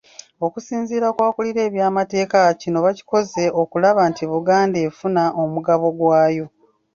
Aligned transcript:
Okusinziira 0.45 1.07
ku 1.15 1.21
akulira 1.29 1.61
ebyamateeka 1.67 2.39
kino 2.61 2.77
bakikoze 2.85 3.43
okulaba 3.61 4.01
nti 4.11 4.23
Buganda 4.31 4.77
efuna 4.87 5.23
omugabo 5.43 5.85
gwayo. 5.97 6.45